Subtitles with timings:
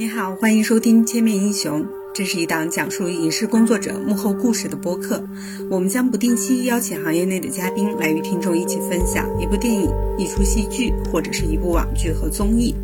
[0.00, 1.82] 你好，欢迎收听《千面英雄》，
[2.14, 5.22] 这是一档讲述影视工作者幕后故事的播客。
[5.68, 9.86] 我们将不定期邀请行业内的嘉宾来与听众一起分享一部电影、
[10.16, 12.74] 一出戏剧或者是一部网剧和综艺。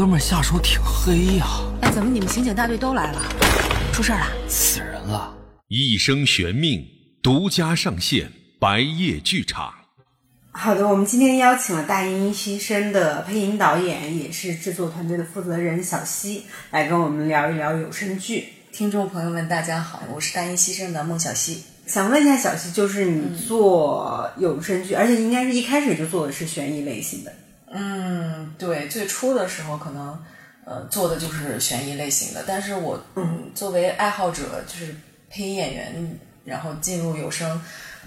[0.00, 1.46] 哥们下手挺黑呀！
[1.82, 3.20] 哎，怎么你们刑警大队都来了？
[3.92, 4.26] 出事了？
[4.48, 5.36] 死人了！
[5.68, 6.82] 一生悬命
[7.22, 9.70] 独家上线白夜剧场。
[10.52, 18.48] 好的，我们今天邀请了《大音牺牲》的配音导演，也是制作团队的负责人小溪，来跟我们聊一聊有声剧。
[18.72, 21.62] 听众朋友们，大家好，我是《大音牺牲》的孟小溪。
[21.86, 27.30] 想问一下小溪，就是你做有声剧，而且应该是一开始就做的是悬疑类型的。
[27.72, 30.18] 嗯，对，最初的时候可能
[30.66, 34.92] 呃做的就是悬疑类型的，但是我嗯作为爱好者，就是
[35.28, 37.48] 配音演员，然后进入有声，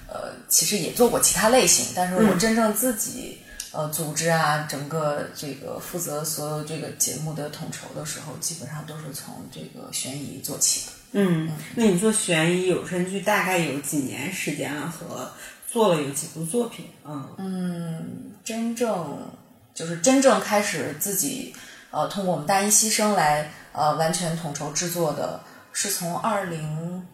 [0.10, 3.38] 呃，其实也做过其他类型，但是我真正自己
[3.72, 10.92] 呃组织啊，整个这个负责所有这个节目的统筹的时候，基本上都是从这个悬疑做起的。
[11.14, 14.90] 嗯，那你做悬疑有声剧大概有几年时间了？
[14.90, 15.32] 和
[15.72, 16.88] 做了有几部作品？
[17.06, 19.32] 嗯嗯，真正。
[19.74, 21.56] 就是真正开始自己
[21.92, 27.08] 呃通过我们大一牺牲来呃完全统筹制作的，是从二零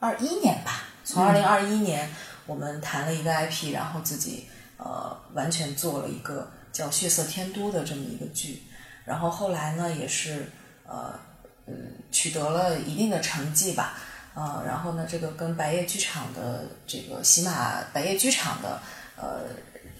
[0.00, 0.84] 二一年吧。
[1.04, 2.08] 从二零二一年，
[2.46, 8.62] 我们谈了一个 IP，然后自己呃完全做了一个叫《血色天都》的这么一个剧。
[9.04, 10.48] 然后后来呢，也是
[10.86, 11.18] 呃
[11.66, 11.74] 嗯
[12.12, 13.98] 取得了一定的成绩吧。
[14.34, 18.80] 呃，然后呢，这个跟白夜剧场的这个喜马白夜剧场的
[19.16, 19.40] 呃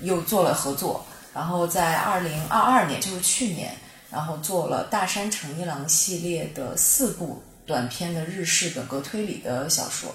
[0.01, 1.05] 又做了合作。
[1.35, 3.75] 然后在二零二二年，就是去年，
[4.11, 10.15] 然后做了大山诚一郎系列的四部短篇的日式本格推理的小说。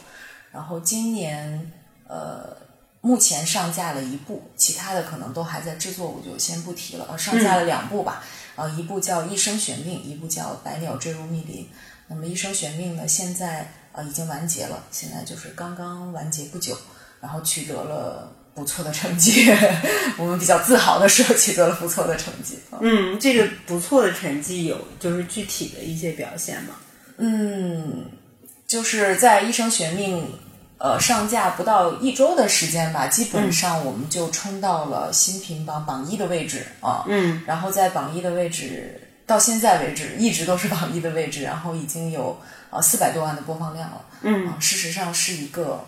[0.51, 1.71] 然后今年，
[2.07, 2.55] 呃，
[3.01, 7.07] 目前上架了一部，其他的可能都还在制作，我就先不提了。
[7.09, 8.23] 呃，上架了两部吧，
[8.55, 11.63] 呃，一部叫《一生悬命》，一部叫《百鸟坠入密林》。
[12.07, 16.77] 那么《一生悬命》呢，现在呃已经完结了，现在就是刚刚完结不久，
[17.19, 18.31] 然后取得了。
[18.57, 19.53] 不错的成绩，
[20.17, 22.57] 我们比较自豪的说取得了不错的成绩。
[22.81, 26.73] 嗯，这个不错的成绩有就是具体的一些表现吗？
[27.17, 28.05] 嗯，
[28.65, 30.23] 就是在《一生悬命》
[30.79, 37.05] 呃上架不到一周的时间吧，基本上我们就冲到了新品榜榜一的位置啊。
[37.07, 42.35] 嗯，然后在榜一的位置到现在为止一直都是榜一的位置，然后已经有
[42.71, 44.01] 呃四百多万的播放量了。
[44.23, 45.85] 嗯，事实上是一个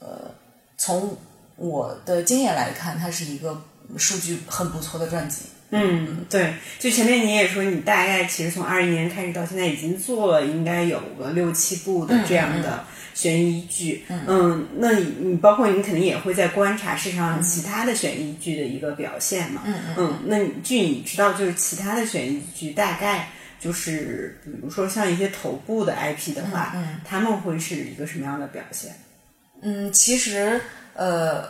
[0.00, 0.30] 呃
[0.76, 1.16] 从。
[1.60, 3.62] 我的经验来看，它是一个
[3.98, 5.42] 数据很不错的专辑。
[5.72, 12.82] 嗯，对，就前面你也说，你大概其实从二一年开始到现在，已经做了应该有个六七部的这样的
[13.12, 14.04] 悬疑剧。
[14.08, 19.62] 嗯，那你你包括你肯定也会在观察市场上其他的悬疑剧的一个表现嘛？
[19.66, 20.18] 嗯嗯。
[20.24, 23.28] 那据你知道，就是其他的悬疑剧大概
[23.60, 28.92] 就是比如说像一些头部的 IP 的话，他们会是一个什么样的表现？
[29.62, 30.58] 嗯，其实。
[31.00, 31.42] 呃，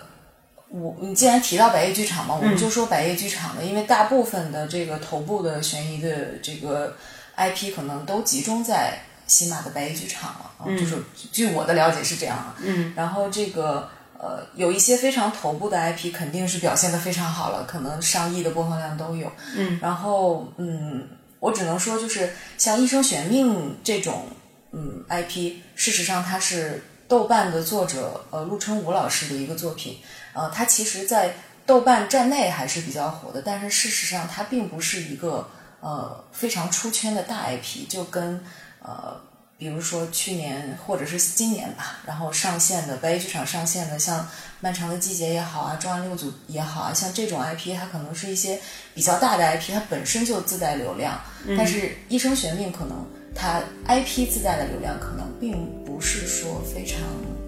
[0.69, 6.97] 我你既然提到百叶剧场嘛，我们就说百叶剧场的，因为大部分的这个头部的悬疑的这个
[7.37, 11.03] IP 可能都集中在喜马的百叶剧场了啊，就是
[11.33, 12.55] 据我的了解是这样。
[12.63, 19.33] 嗯，然后这个呃，有一些非常头部的 IP 肯定是表现的非常好了，可能上亿的播放量都有。
[19.57, 21.09] 嗯，然后嗯，
[21.41, 24.29] 我只能说就是像《一生悬命》这种
[24.71, 26.85] 嗯 IP，事实上它是。
[27.11, 29.99] 豆瓣的作者呃陆春武老师的一个作品，
[30.33, 31.35] 呃，他其实，在
[31.67, 35.49] 豆瓣站内还是比较火的，但是事实上，它并不是一个
[35.81, 38.41] 呃非常出圈的大 IP，就跟
[38.81, 39.21] 呃，
[39.59, 44.21] 比如说去年或者是今年吧，然后上线的白夜剧场上线的，像
[44.61, 48.61] 《漫长的季节》也好啊，《重案六组》也好啊，像这种 IP，它可能是一些
[48.95, 51.21] 比较大的 IP，它本身就自带流量，
[51.59, 53.05] 但是《一生悬命》可能。
[53.35, 57.01] 它 IP 自带的流量可能并不是说非常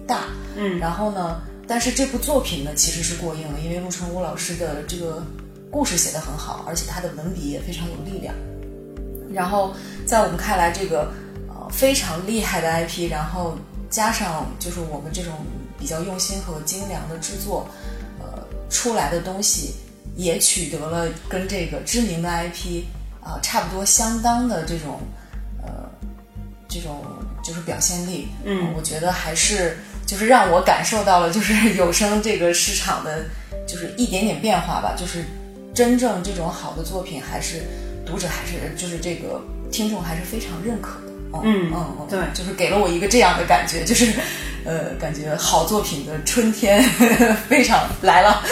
[0.07, 0.25] 大，
[0.55, 5.23] 嗯，然后呢，但是这部作品呢其实是过硬的，因为陆春武老师的这个
[5.69, 8.33] 故事写得很好，而且他的文笔也非常有力量。
[9.31, 9.73] 然后
[10.05, 11.11] 在我们看来，这个
[11.47, 13.57] 呃非常厉害的 IP，然后
[13.89, 15.33] 加上就是我们这种
[15.77, 17.67] 比较用心和精良的制作，
[18.19, 19.75] 呃出来的东西
[20.15, 22.83] 也取得了跟这个知名的 IP
[23.21, 24.99] 啊差不多相当的这种。
[26.73, 27.05] 这种
[27.43, 29.77] 就是表现力，嗯，我觉得还是
[30.07, 33.25] 就是让我感受到了，就是 有声这个市场的，
[33.67, 34.95] 就是一点点变化吧。
[34.97, 35.23] 就是
[35.75, 37.61] 真正这种好的作品，还是
[38.03, 39.39] 读者还是就是这个
[39.71, 41.02] 听众还是非常认可的。
[41.43, 44.13] 嗯嗯嗯，对就是给了我一个这样的感觉， 就是
[44.65, 46.81] 呃，感觉好作品的春天
[47.49, 48.43] 非常来了。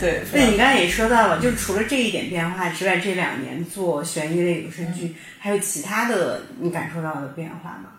[0.00, 7.90] 对，非常对你刚才也说到了，就是除了这一点变化之外，这两年做悬疑类影视剧，还有其他的你感受到的变化吗？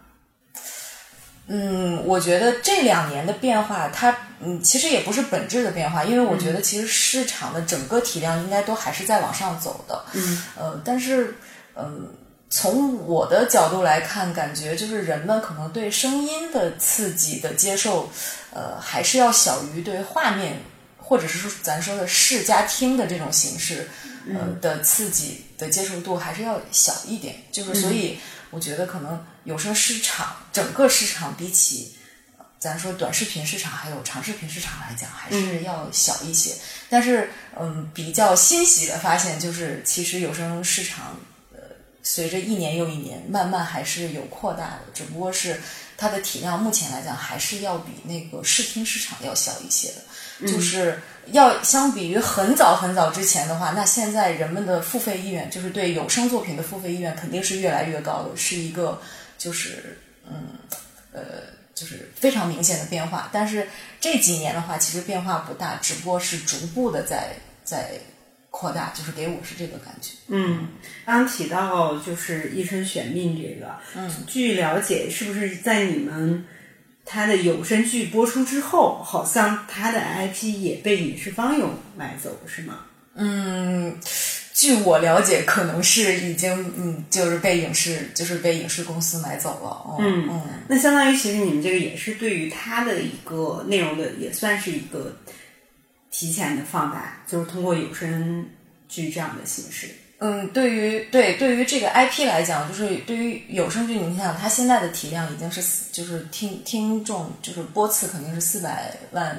[1.47, 10.03] 嗯，我觉得这两年的变化，它嗯，其实也不是本质的变化，因为我觉得其实市场的整个体量应该都还是在往上走的。
[10.13, 11.35] 嗯，呃，但是
[11.75, 12.09] 嗯，
[12.57, 18.10] 从我的角度来看，感觉就是人们可能对声音的刺激的接受，
[18.54, 20.62] 呃，还是要小于对画面
[20.98, 23.90] 或者是说咱说的视加听的这种形式，
[24.34, 27.36] 呃的刺激的接受度还是要小一点。
[27.52, 28.18] 就是所以，
[28.52, 31.92] 我觉得可能有声市场整个市场比起。
[32.38, 36.56] 呃咱说短视频市场还有长视频市场来讲，还是要小一些。
[36.90, 37.30] 但是，
[37.60, 41.34] 嗯，比较欣喜的发现就是，其实有声市场，呃，
[42.06, 45.60] 随着一年又一年，慢慢还是有扩大的，只不过是
[45.98, 50.48] 它的体量目前来讲，还是要比那个视听市场要小一些的。
[50.48, 59.02] 就是要相比于很早很早之前的话，那现在人们的付费意愿，就是对有声作品的付费意愿，肯定是越来越高的，是一个
[59.38, 59.98] 就是
[60.30, 60.60] 嗯
[61.12, 61.22] 呃。
[61.75, 63.68] 就是非常明显的变化，但是
[64.00, 67.34] 这几年的话，其实变化不大，只不过是逐步的在
[67.66, 68.00] 在
[68.57, 70.12] 扩大，就是给我是这个感觉。
[70.30, 70.69] 嗯，
[71.06, 76.46] 刚刚提到就是《一生选命》这个，嗯，据了解，是不是在你们
[77.04, 82.86] 他的有声剧播出之后，好像他的 IP 也被影视方有买走，是吗？
[83.16, 84.00] 嗯，
[84.54, 89.98] 据我了解，可能是已经嗯，就是被影视就是被影视公司买走了。
[90.00, 95.13] 嗯嗯，那相当于其实你们这个也是对于他的一个内容的，也算是一个
[96.17, 98.47] 提前的放大，就是通过有声
[98.88, 99.89] 剧这样的形式。
[100.19, 109.38] 嗯，对于对对于这个 IP 来讲，就是对于有声剧，你想它现在的体量已经是就是听听众就是播次肯定是四百万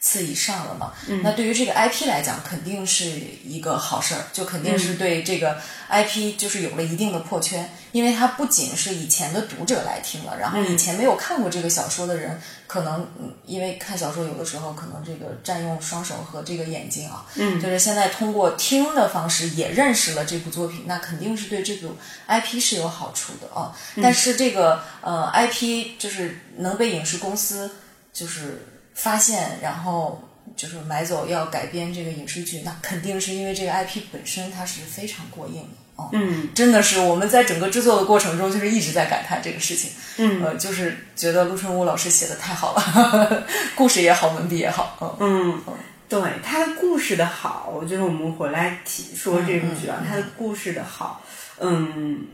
[0.00, 0.92] 次以上了嘛。
[1.22, 5.60] 那对于这个 IP 来讲，肯定是一个好事儿，就肯定是对这个
[5.90, 21.94] IP 就是有了一定的破圈，因为它不仅是以前的读者来听了，然后以前没有看过这个小说的人，可能嗯，因为看小说有的时候可能这个占用双手和这个眼睛啊，嗯，就是现在通过听的方式也认识了这部作品，那肯定是对这部
[22.26, 23.76] IP 是有好处的啊。
[24.02, 27.70] 但是这个呃 IP 就是能被影视公司
[28.12, 28.66] 就是
[29.02, 30.22] 发现，然后
[30.54, 35.68] 就是买走要改编这个影视剧，那肯定是因为这个 IP 本身它是非常过硬的。
[35.96, 39.90] 哦，嗯，真的是我们在整个制作的过程中，就是一直在感叹这个事情。
[40.18, 45.16] 嗯呃，就是觉得陆春武老师写的太好了， 故事也好，文笔也好。
[45.20, 45.74] 嗯嗯，
[46.08, 51.22] 对，他的故事的好，就是我们回来提说这部剧啊，他的故事的好，
[51.58, 52.26] 嗯，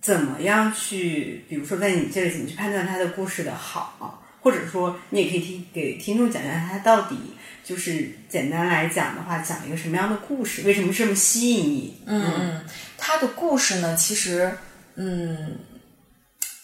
[0.00, 7.16] 怎么样去，比如说在你这里怎么去判断他的故事的好，或者说你也可以听给听众讲讲他到底
[7.64, 12.00] 就是简单来讲的话，讲一个什么样的故事，为什么这么吸引你？
[12.06, 12.64] 嗯嗯，
[12.96, 14.56] 他的故事呢，其实
[14.94, 15.58] 嗯，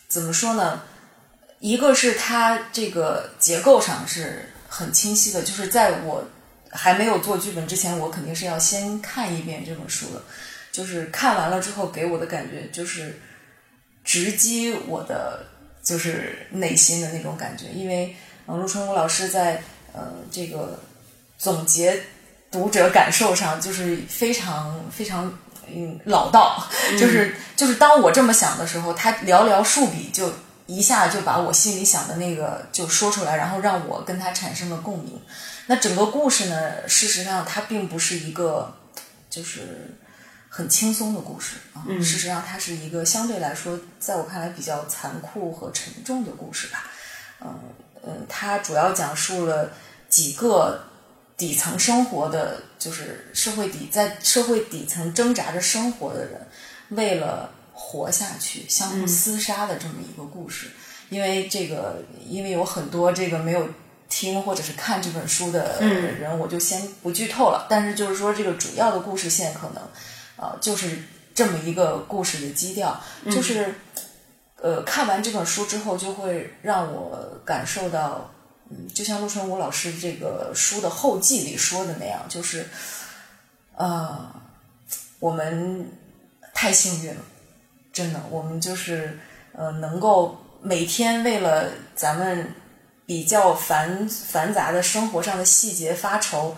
[0.06, 0.84] 怎么说呢？
[1.58, 6.24] 一个是它这个结构上是很清晰的，就是在我
[6.70, 10.22] 还没有做剧本之前，我肯定是要先看一遍这本书的。
[10.70, 13.20] 就是看完了之后，给我的感觉就是
[14.04, 15.44] 直击我的
[15.82, 18.14] 就是内心的那种感觉，因为
[18.46, 19.62] 呃，陆春武老师在
[19.92, 20.78] 呃这个
[21.38, 22.00] 总结
[22.50, 26.66] 读者感受上，就是非常非常嗯老道，
[26.98, 30.32] 就是就是当我这么想的时候，他寥寥数笔就
[30.66, 35.20] 一下就把我心里想的那个就说出来，然后让我跟他产生了共鸣。
[35.66, 38.76] 那整个故事呢，事实上它并不是一个
[39.30, 39.96] 就是
[40.54, 46.84] 很轻松的故事啊，事实上它是一个相对来说，在我看来比较残酷和沉重的故事吧。
[47.40, 47.58] 嗯
[48.04, 49.72] 嗯，它主要讲述了
[50.10, 50.84] 几个
[51.38, 56.46] 底层生活的，就是社会底在社会底层挣扎着生活的人，
[56.90, 60.66] 为了活下去相互厮杀的这么一个故事。
[61.08, 63.66] 因为这个，因为有很多这个没有
[64.10, 67.66] 听或者是看这本书的人，我就先不剧透了。
[67.70, 69.82] 但是就是说，这个主要的故事线可能，
[70.42, 70.98] 呃，就是
[71.32, 73.74] 这么一个故事的基调，就是。
[74.64, 78.32] 呃，看完这本书之后，就会让我感受到，
[78.70, 82.68] 嗯，就像陆春武老师这个书的后记里说的那样，就是，
[83.74, 84.32] 呃，
[85.18, 85.90] 我们
[86.54, 87.20] 太幸运了，
[87.92, 89.18] 真的，我们就是
[89.52, 92.54] 呃，能够每天为了咱们
[93.04, 96.56] 比较繁繁杂的生活上的细节发愁，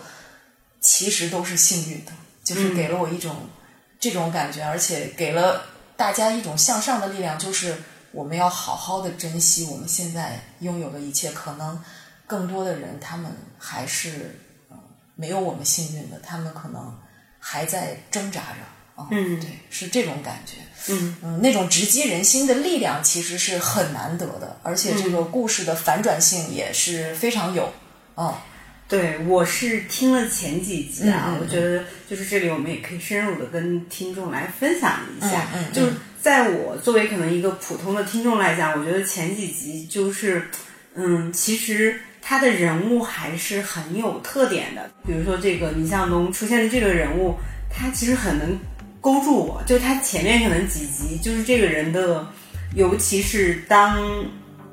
[0.79, 2.11] 其实都是幸运的，
[2.43, 3.35] 就是给了我一种
[3.99, 5.65] 这种感觉，而且给了。
[5.97, 7.73] 大家一种向上的力量，就是
[8.11, 11.31] 我们要好好的珍惜我们现在拥有的一切。
[11.31, 11.81] 可能
[12.27, 14.37] 更多的人他们还是
[14.69, 14.77] 嗯
[15.15, 16.93] 没有我们幸运的，他们可能
[17.39, 19.01] 还在挣扎着。
[19.01, 20.57] 啊嗯对，是这种感觉。
[20.89, 27.71] 嗯嗯，那种直击人心的力量其实是很难得的，而且这个故事的反转性也是非常有。
[28.17, 28.33] 嗯
[28.87, 35.47] 对，我是听了前几集啊，我觉得就是这里我们也可以深入的跟听众来分享一下。
[35.55, 40.49] 嗯嗯就是在我作为可能一个普通的听众来讲，我觉得前几集就是，
[40.93, 44.91] 嗯，其实他的人物还是很有特点的。
[45.03, 47.35] 比如说这个倪向东出现的这个人物，
[47.71, 48.55] 他其实很能
[49.01, 52.27] 勾住我，就他前面可能几集就是这个人的，
[52.75, 54.25] 尤其是当。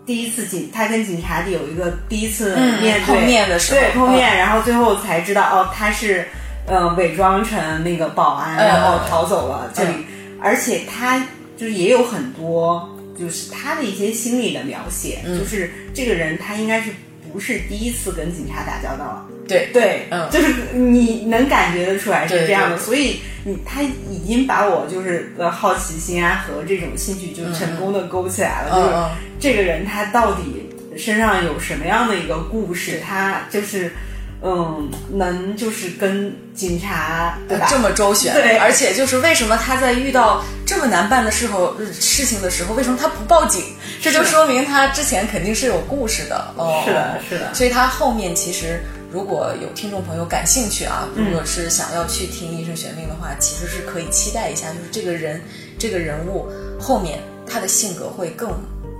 [0.04, 4.36] 第一次警，他跟警察有一个第一次嗯面对、碰面的时候对碰面，嗯。
[4.36, 6.26] 然后最后才知道哦，他是
[6.66, 8.66] 呃伪装成那个保安，嗯。
[8.66, 9.92] 然后逃走了这里，
[10.40, 11.24] 而且他
[11.56, 15.38] 就是也有很多就是他的一些心理的描写，嗯。
[15.38, 16.90] 就是这个人他应该是
[17.32, 19.26] 不是第一次跟警察打交道了。
[19.46, 19.70] 对。
[19.72, 20.28] 对，嗯。
[20.30, 22.84] 就是你能感觉得出来是这样的，对。
[22.84, 29.10] 所以你他已经把我就是的好奇心啊和这种兴趣就成功的勾起来了，嗯就是嗯
[29.42, 33.92] 这个人他到底身上有什么样的一个故事，他就是
[34.40, 37.66] 嗯能就是跟警察对吧？
[37.68, 38.56] 这么周旋，对。
[38.58, 43.64] 而且就是为什么他在遇到这么难办的时候呃事情的时候，为什么他不报警？
[44.00, 46.54] 这就说明他之前肯定是有故事的。
[46.56, 46.82] 哦。
[46.86, 47.52] 是的是的。
[47.52, 48.80] 所以他后面其实
[49.10, 51.24] 如果有听众朋友感兴趣啊，嗯。
[51.26, 55.40] 如果是想要去听《一生玄命》的话，其实是可以期待一下，就是这个人
[55.78, 58.50] 这个人物后面他的性格会更，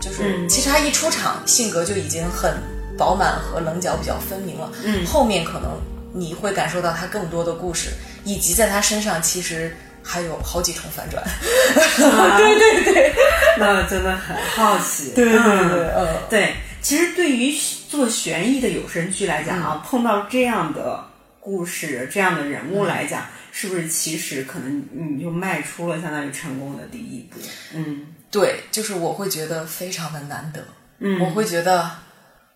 [0.02, 2.52] 就是、嗯其实他一出场性格就已经很
[2.98, 5.80] 饱满和棱角比较分明了，嗯后面可能
[6.12, 7.90] 你会感受到他更多的故事，
[8.24, 11.22] 以及在他身上其实还有好几重反转。
[12.36, 13.14] 对对对，
[13.58, 15.12] 那真的很好奇。
[15.14, 17.56] 对对嗯对嗯对，其实对于
[17.88, 21.02] 做悬疑的有声剧来讲嗯啊，碰到这样的
[21.40, 27.38] 故事、这样的人物来讲，是不是其实可能你就迈出了相当于成功的第一步？
[27.74, 30.64] 嗯对，就是我会觉得非常的难得，
[30.98, 31.20] 嗯。
[31.20, 31.88] 我会觉得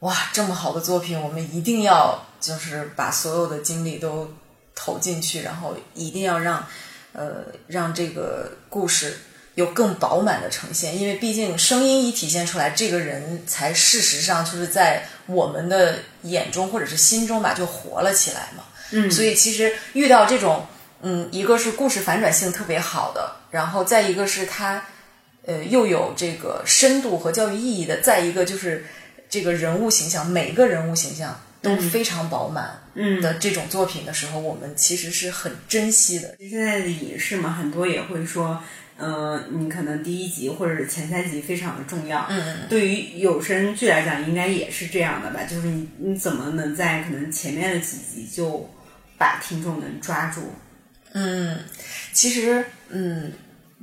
[0.00, 4.34] 哇，这么好的作品，我们一定要就是把所有的精力都
[4.74, 6.66] 投进去，然后一定要让
[7.12, 9.18] 呃让这个故事
[9.54, 18.64] 有更饱满的呈现，因为毕竟声音一体现出来，这个人才事实上就是在我们的眼中或者是心中吧，就活了起来嘛。
[18.92, 19.10] 嗯。
[19.10, 20.66] 所以其实遇到这种，
[21.02, 24.82] 嗯，一个是故事反转性特别好的，然后再一个是它，
[25.46, 28.84] 呃，又有这个深度和教育意义的，再一个就是
[29.28, 36.36] 这个人物形象，每个人物形象都非常饱满嗯的这种作品的时候，我们其实是很珍惜的。
[36.38, 38.60] 现在的影视嘛，很多也会说，
[38.96, 42.26] 呃，你可能第一集或者是前三集非常的重要。
[42.28, 45.44] 嗯，对于有声剧来讲，应该也是这样的吧？
[45.44, 48.68] 就是你你怎么能在可能前面的几集就
[49.16, 50.40] 把听众能抓住？
[51.12, 51.58] 嗯，
[52.12, 53.32] 其实，嗯，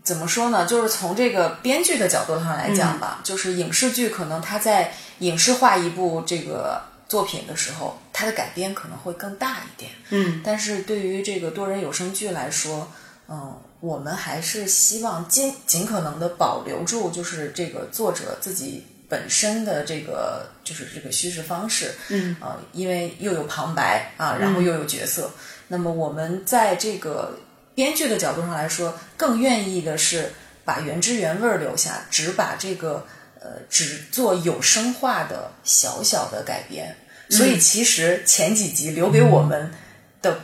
[0.04, 0.66] 怎么说呢？
[0.66, 9.92] 就是从这个编剧的角度上来讲吧，就是影视剧可能它在影视化一部这个作品的时候，它的改编可能会更大一点。
[10.10, 12.92] 嗯但是对于这个多人有声剧来说，
[13.30, 25.32] 嗯，我们还是希望尽尽可能的保留住，就是这个作者自己本身的这个就是这个叙事方式，嗯呃，因为又有旁白啊，然后又有角色，
[25.70, 27.38] 那么我们在这个
[27.76, 33.06] 编剧的角度上来说，更愿意的是把原汁原味儿留下，只把这个
[33.40, 36.96] 呃只做有声化的小小的改编。
[37.30, 39.72] 所以其实前几集留给我们
[40.22, 40.42] 的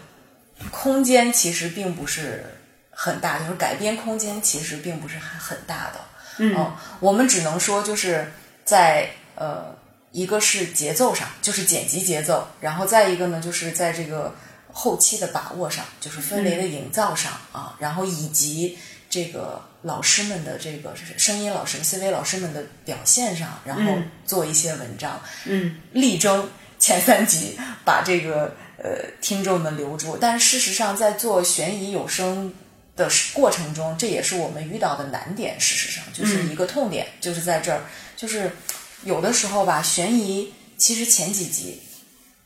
[0.72, 2.46] 空间其实并不是
[2.90, 6.00] 很大，就是改编空间其实并不是很很大的。
[6.38, 8.32] 嗯、我们只能说就是
[8.64, 9.76] 在呃，
[10.12, 14.34] 一个是节奏上，就是剪辑节奏，然后再一个呢，就是在这个
[14.72, 18.78] 后期的把握上，就是氛围的营造上、啊，然后以及
[19.10, 23.94] 这个老师们的这个声音老师、CV 老师们的表现上，然后
[24.26, 25.78] 做一些文章，嗯。
[25.94, 30.18] 力争前三集把这个呃听众们留住。
[30.20, 32.54] 但事实上，在做悬疑有声
[32.96, 35.60] 的过程中，这也是我们遇到的难点。
[35.60, 37.82] 事实上，就是一个痛点，就是在这儿，
[38.16, 38.52] 就是
[39.04, 41.82] 有的时候吧，悬疑其实前几集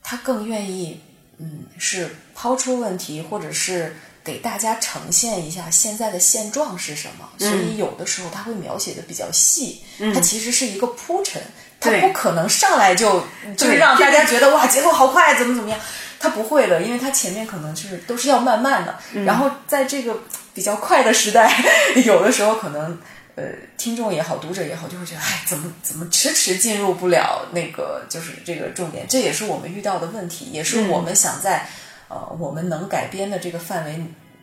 [0.01, 1.01] 他更愿意，
[1.43, 3.95] 嗯，是抛出问题，或者是。
[4.25, 9.81] 给大家呈现一下现在的现状是什么，所以有的时候他会描写的比较细，
[10.13, 11.41] 它其实是一个铺陈，
[11.77, 13.25] 它不可能上来就
[13.57, 15.77] 就是让大家觉得哇节奏好快，怎么怎么样，
[16.21, 20.17] 他不会的，因为他前面可能就是都是要慢慢的，然后在这个
[20.53, 21.53] 比较快的时代，
[22.05, 22.97] 有的时候可能
[23.35, 23.43] 呃，
[23.77, 31.67] 听众也好，读者也好，就会觉得，哎，怎么怎么迟迟进入不了那个就是这个重点，这也是我们遇到的问题，也是我们想在、
[32.09, 33.97] 呃我们能改编的这个范围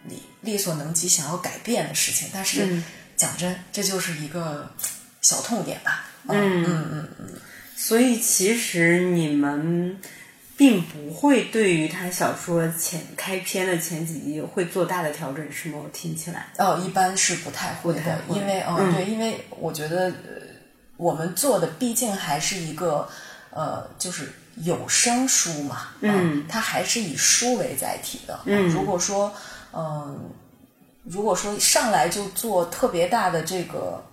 [0.04, 2.28] 里力所能及想要改变的事情。
[2.32, 2.85] 但是、嗯
[3.16, 4.73] 讲真，这就是一个
[5.20, 6.06] 小痛点吧。
[6.26, 7.28] 嗯嗯嗯嗯，
[7.76, 9.99] 所以其实你们
[10.61, 15.79] 并不会对于他小说前开篇的前几集会做大的调整，是吗？
[15.83, 20.14] 我听起来，哦，一般是不太会的，会因为哦、嗯对，因为我觉得、呃、
[20.99, 23.09] 我们做的毕竟还是一个
[23.49, 28.38] 呃，就是有声书嘛，嗯它还是以书为载体的。
[28.45, 29.33] 嗯如果说
[29.73, 30.31] 嗯、
[31.05, 34.05] 如果说上来就做特别大的这个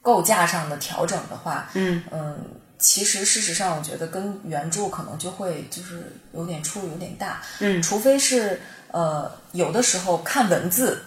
[0.00, 2.38] 构架上的调整的话，嗯嗯，
[2.82, 7.40] 其实事实上，我觉得跟原著可能就会就是有点出入有点大。
[7.60, 11.02] 嗯除非是呃，有的时候看文字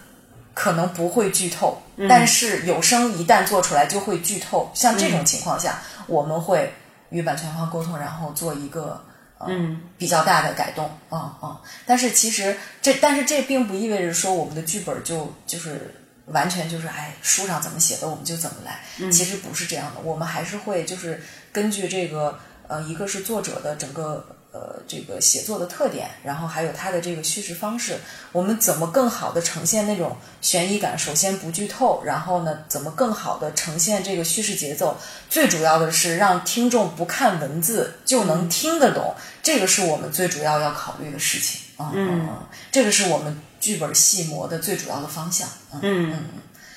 [0.54, 4.68] 可能不会剧透，嗯但是有声一旦做出来就会剧透。
[4.74, 6.72] 像这种情况下，我们会
[7.10, 9.00] 与版权方沟通，然后做一个。
[9.38, 11.54] 呃嗯比较大的改动，嗯嗯，
[11.84, 15.94] 但是其实这，但是这并不意味着说我们的剧本就就是
[16.28, 18.80] 完全就是哎书上怎么写的我们就怎么来，
[19.10, 21.22] 其实不是这样的，我们还是会就是
[21.56, 24.22] 根据这个呃一个是作者的整个
[24.52, 27.96] 呃这个写作的特点，然后还有他的这个叙事方式，
[28.30, 30.98] 我们怎么更好的呈现那种悬疑感？
[30.98, 34.98] 首先不剧透，然后呢怎么更好的呈现这个叙事节奏？
[35.30, 41.62] 最主要的是让听众不看文字就能听得懂，这个是我们最主要要考虑的事情。
[41.78, 45.48] 嗯嗯嗯，这个是我们剧本细磨的最主要的方向。
[45.72, 46.24] 嗯嗯嗯，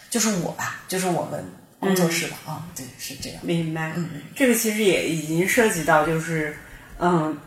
[0.09, 1.43] 就是我吧，就是我们
[1.79, 2.37] 工作室吧。
[2.45, 3.39] 啊、对，是这样。
[3.41, 3.93] 明白。
[3.95, 6.55] 嗯这个其实也已经涉及到，就是
[6.99, 7.37] 嗯，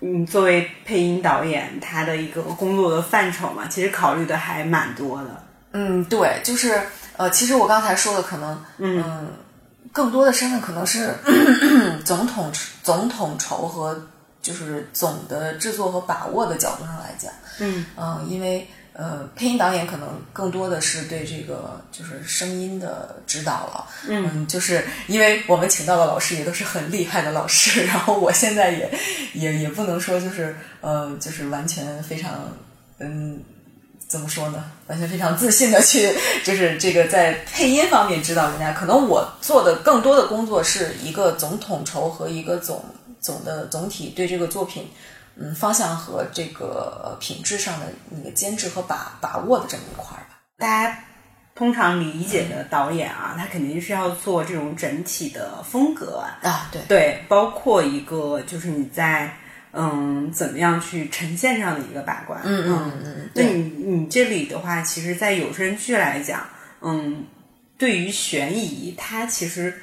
[0.00, 5.44] 你作为配音导演，他的一个工作的范畴嘛，其实考虑的还蛮多的。
[5.72, 6.80] 嗯，对，就是
[7.16, 9.28] 呃，其实我刚才说的可能，嗯，
[9.92, 11.14] 更多的身份可能是
[12.04, 12.50] 总统
[12.82, 14.08] 总统筹和
[14.40, 18.66] 就是总的制作和把握的角度上来讲，嗯嗯，因为
[18.98, 28.90] 呃，配音导演可能更多的是对这个就是声音的指导了，嗯，就是因为我们请到的老师也都是很厉害的老师， 然后我现在也
[29.34, 32.52] 也也不能说就是呃，就是完全非常
[32.98, 33.40] 嗯。
[34.08, 34.64] 怎么说呢？
[34.86, 36.10] 完全非常自信的去，
[36.42, 38.72] 就是这个在配音方面指导人家。
[38.72, 42.82] 可能我做的更多的工作是一个总统筹和一个总
[43.20, 44.88] 总的总体对这个作品，
[45.40, 50.40] 嗯，方向和这个呃品质上的那个坚持和把把握的这么一块儿吧。
[50.58, 50.98] 大家
[51.54, 59.36] 通常理解的导演啊，他肯定是要做这种整体的风格啊，啊，对，对，包括一个就是你在
[59.72, 62.40] 嗯怎么样去呈现上的一个把关。
[62.44, 66.46] 嗯嗯嗯那你你这里的话，其实，在有声剧来讲，
[66.80, 67.24] 嗯，
[67.76, 69.82] 对于悬疑，它其实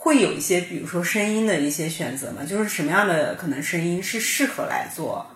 [0.00, 5.26] 会有一些，比如说声音的一些选择嘛，就是什么样的可能声音是适合来做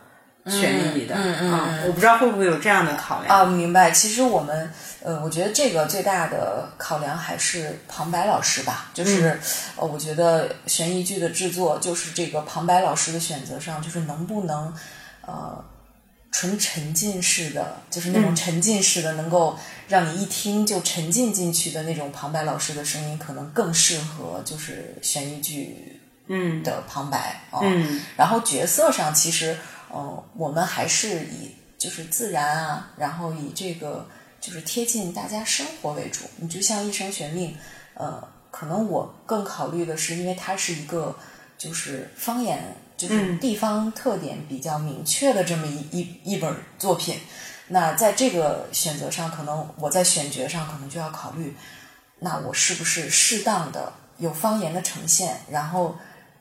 [0.47, 1.15] 悬疑的？
[1.17, 3.41] 嗯嗯啊我不知道会不会有这样的考量。
[3.41, 3.91] 啊，明白。
[3.91, 4.73] 其实我们，
[5.03, 8.91] 呃，我觉得这个最大的考量还是旁白老师吧。
[8.95, 9.39] 就是，
[9.77, 14.73] 呃，我觉得悬疑剧的制作，就是这个旁白老师的选择上，就是能不能，
[15.27, 15.65] 呃，
[16.33, 27.61] 纯沉浸式的，就是那种沉浸式的，能够让你一听就沉浸进去的那种旁白老师的声音，可能更适合就是悬疑剧嗯的旁白啊。
[27.63, 29.57] 嗯然后角色上，其实，
[29.91, 34.09] 呃，我们还是以就是自然啊，然后以这个
[34.41, 36.25] 就是贴近大家生活为主。
[36.37, 37.51] 你就像《一生悬命》，
[37.95, 41.15] 呃，可能我更考虑的是，因为它是一个
[41.59, 47.19] 就是方言，就是地方特点比较明确的这么一一一本作品。
[47.67, 51.57] 那在这个选择上，可能我在选角上可能就要考虑，
[52.21, 55.97] 那我是不是适当的有方言的呈现，然后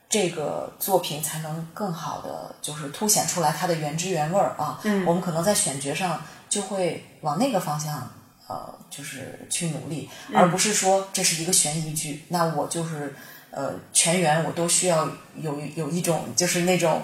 [0.07, 4.79] 这个作品才能更好的就是凸显出来它的原汁原味儿啊。
[4.83, 8.07] 嗯，我们可能在选角上就会往那个方向
[8.47, 13.15] 呃，就是去努力，而不是说这是一个悬疑剧，那我就是。
[13.51, 17.01] 呃，全员我都需要有有一种就是那种，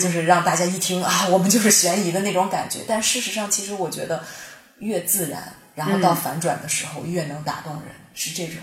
[0.00, 2.80] 就是让大家一听啊， 我们就是悬疑的那种感觉。
[2.88, 4.22] 但事实上，其实我觉得
[4.80, 8.56] 越自然，然后到反转的时候越能打动人，是这种。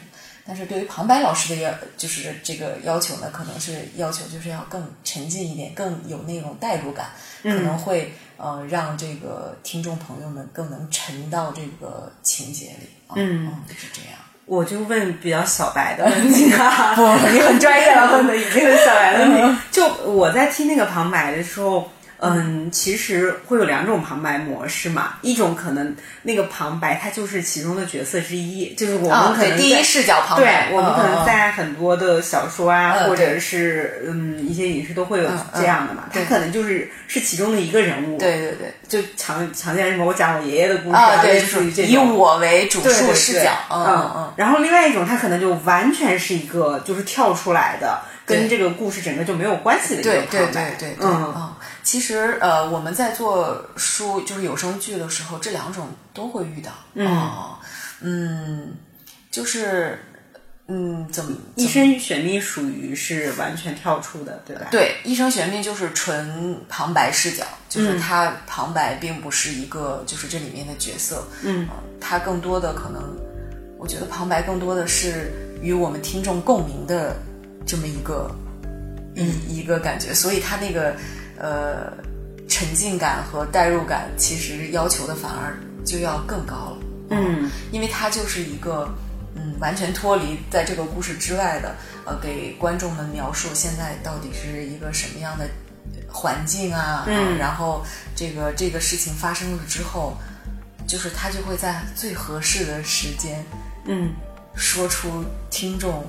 [0.46, 7.12] 但是对于旁白老师的要就是这个要求呢，可能是要求就是要更沉浸一点，更有那种代入感，
[7.44, 12.90] 可能会呃让这个听众朋友们更能沉到这个情节里。
[13.08, 14.20] 啊嗯嗯，就是这样。
[14.46, 17.02] 我就问比较小白的问题啊， 不，
[17.32, 19.58] 你很专业了，问的已经是小白的问题。
[19.72, 21.90] 就我在听那个旁白的时候，
[22.24, 36.26] 嗯，其实会有两种旁白模式嘛，一种可能那个旁白它就是其中的角色之一，就是我啊们可能第一视角旁白对，我们可能在很多的小说啊，嗯或者是嗯一些影视都会有这样的嘛，他对。
[36.26, 38.74] 可能就是是其中的一个人物，对对对。
[38.88, 44.34] 就常常见什么我讲我爷爷的故事啊，就种以我为主对对对述视角，嗯嗯嗯。
[44.38, 51.34] 然后另外一种，他可能就完全是一个就是跳出来的，跟这个故事整个就没有关系的一个对对旁白对对对，嗯。
[51.36, 57.32] 嗯，其实呃，我们在做书就是有声剧的时候，这两种都会遇到，嗯。
[58.06, 58.74] 嗯，
[59.32, 59.98] 就是
[60.68, 64.68] 嗯，怎么一生玄秘属于是完全跳出的，对吧？
[64.72, 71.68] 对，一生玄秘就是纯旁白视角，就是他旁白并不是一个就是这里面的角色，嗯。
[71.70, 73.02] 呃，他更多的可能，
[73.78, 77.16] 我觉得旁白更多的是与我们听众共鸣的
[77.66, 78.30] 这么一个
[79.16, 80.94] 一、一个感觉，所以他那个
[81.40, 81.94] 呃
[82.48, 86.78] 沉浸感和代入感，其实要求的反而就要更高了，
[87.10, 87.50] 嗯。
[87.72, 88.88] 因为它就是一个
[89.36, 95.50] 嗯完全脱离在这个故事之外的，呃，给观众们描述现在到底是一个什么样的
[96.08, 97.16] 环境啊，嗯。
[97.16, 97.84] 啊然后
[98.16, 100.18] 这个这个事情发生了之后，
[100.88, 103.44] 就是他就会在最合适的时间
[103.86, 104.12] 嗯。
[104.56, 106.06] 说出听众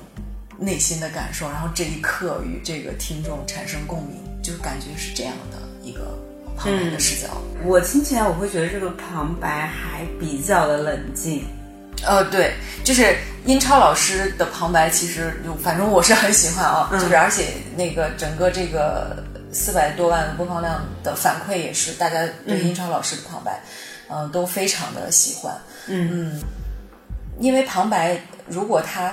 [0.59, 6.01] 内心的感受，然后这一刻与这个听众产生共鸣，就感觉是这样的一个
[6.55, 7.33] 旁白的视角。
[7.63, 11.45] 我听起来我会觉得这个旁白还比较的冷静，
[12.03, 12.53] 呃，对，
[12.83, 23.59] 就是英超老师的旁白，其实就反正我是很喜欢啊，就是而且那个整个这个四百多万播放量的反馈也是，大家对英超老师的旁白，
[24.09, 25.55] 嗯、都非常的喜欢，
[25.87, 26.39] 嗯。
[27.37, 29.11] 因为旁白如果他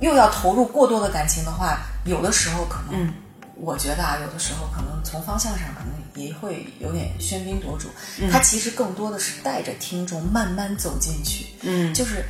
[0.00, 3.14] 又要投入过多的感情的话，有的时候可能，嗯
[3.56, 7.88] 我觉得啊，有的时候可能从方向上可能也会有点喧宾夺主。
[8.20, 8.30] 嗯。
[8.30, 11.92] 他其实更多的是带着听众慢慢走进去，嗯。
[11.94, 12.24] 就是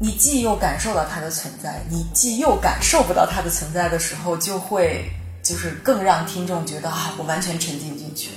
[0.00, 5.10] 你既又感受到它的存在，你既又感受不到它的存在的时候，就会
[5.42, 8.36] 就是更让听众觉得啊，我完全沉浸进去了。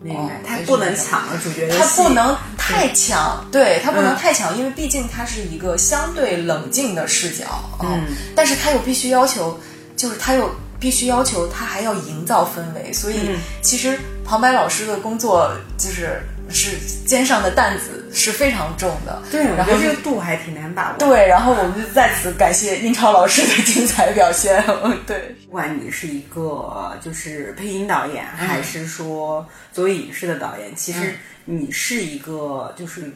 [0.00, 2.02] 明白哦，他不能抢了主角的他戏。
[2.02, 4.16] 不能太抢，对他不能嗯。
[4.16, 9.58] 太强，因为毕竟他是一个相对冷静的视角，嗯，但是他又必须要求，
[9.96, 10.52] 就是他又
[10.82, 20.98] 必须要求他还要营造氛围，所以嗯其实旁白老师的工作就是是肩上的担子是非常重的，对，然后这个度还挺难把握。
[20.98, 24.62] 对，然后我们就在此感谢英超老师的精彩表现，
[25.06, 25.36] 对。
[25.46, 31.14] 不管你是一个就是配音导演，还是说作为影视的导演，其实
[31.44, 33.12] 你是一个就是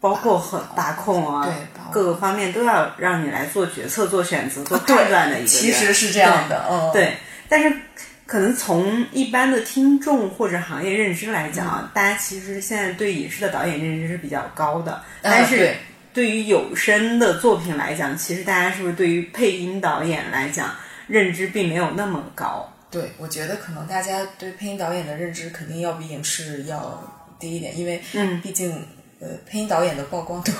[0.00, 1.52] 包括很把控啊，对
[1.92, 5.46] 各个方面都要让你来做决策、做选择、做判断的一个人。
[5.46, 7.16] 其实是这样的，嗯，对，
[7.48, 7.70] 但是
[8.24, 15.74] 可能从一般的听众或者行业认知来讲啊，大家其实现在对影视的导演认知是比较高的，但是
[16.14, 20.70] 对于有声的作品来讲，其实大家是不是对于配音导演来讲
[21.08, 22.72] 认知并没有那么高？
[22.90, 27.02] 对，我觉得可能大家对配音导演的认知肯定要比影视要
[27.38, 28.40] 低一点，因为嗯。
[28.40, 28.86] 毕竟
[29.20, 30.50] 呃配音导演的曝光度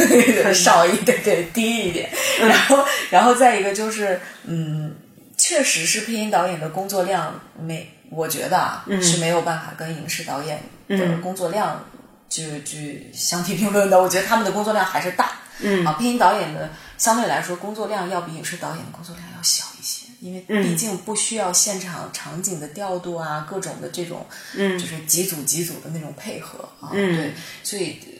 [0.52, 2.10] 少一点，对，低一点。
[2.40, 4.94] 嗯然后，然后再一个就是，嗯，
[5.36, 10.56] 确实是配音导演的工作量没，我觉得啊、是没有办法跟影视导演
[10.88, 11.84] 的嗯工作量
[12.28, 14.00] 去去相提并论的。
[14.00, 15.32] 我觉得他们的工作量还是大。
[15.64, 19.26] 嗯啊，配音导演的相对来说工作量要比影视导演的工作量
[20.22, 24.24] 因为毕竟不需要现场场景的调度啊，各种的这种，
[24.56, 24.78] 嗯。
[24.78, 27.16] 就是几组几组的那种配合啊，嗯。
[27.16, 28.12] 对，所以呃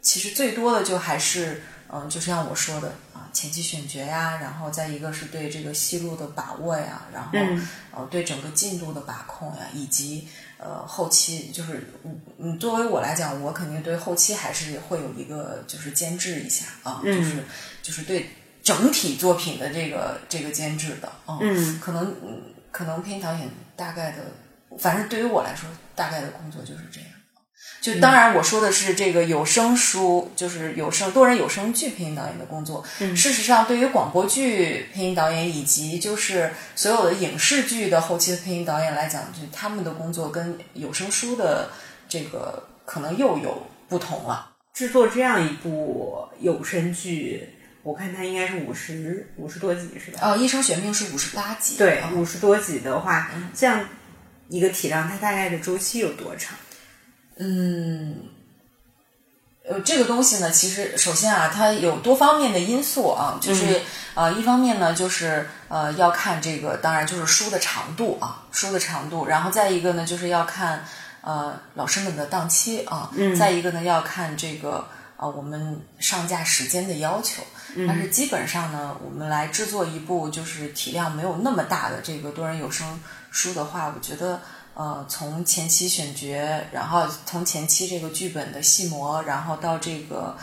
[0.00, 7.68] 其实最多的就还是，嗯、就像我说的啊，前期选角呀，然后再一个是对这个戏路的把握呀，然后、嗯。
[7.92, 17.14] 呃对整个进度的把控呀，以及呃后期就是嗯嗯，作为我来讲，我肯定对后期还是会有一个就是监制一下啊，嗯。
[17.18, 17.44] 就是
[17.82, 18.30] 就是对
[18.62, 24.18] 整体作品的这个这个监制的，啊嗯可能嗯可能配音导演大概的，
[24.78, 27.08] 反正对于我来说，大概的工作就是这样。
[27.82, 32.84] 就当然，我说的是这个有声书，就是有声多人有声剧配音导演的工作。
[32.98, 41.70] 事实上，对于广播剧配音导演以及就是所有的影视剧的后期的配音导演来讲，就他们的工作跟有声书的
[42.06, 44.52] 这个可能又有不同了。
[44.74, 47.48] 制作这样一部有声剧，
[47.82, 50.20] 我看它应该是五十五十多集是吧？
[50.22, 53.82] 哦，《一生玄命》是五十八集，对啊，五十多集的话，这样
[54.48, 56.58] 一个体量，它大概的周期有多长？
[57.38, 58.16] 嗯，
[59.66, 63.80] 呃，这个东西呢，其实首先啊，它有多方面的因素啊，就是
[64.14, 70.84] 呃，一方面呢，就是呃，要看这个，当然就是书的长度啊，书的长度，然后再一个呢，就是要看
[71.22, 77.42] 呃老师们的档期啊，再一个呢，要看这个啊我们上架时间的要求。
[77.86, 84.40] 但是基本上呢，我们来制作一部就是体量没有那么大的这个多人有声书的话，我觉得。
[84.72, 86.32] 呃，从前期选角，
[86.72, 90.34] 然后从前期这个剧本的细磨，然后到这个